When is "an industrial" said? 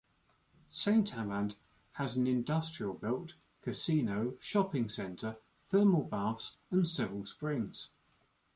2.15-2.95